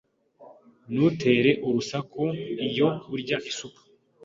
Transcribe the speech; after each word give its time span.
Ntutere 0.91 1.51
urusaku 1.67 2.23
iyo 2.67 2.87
urya 3.13 3.37
isupu. 3.49 3.81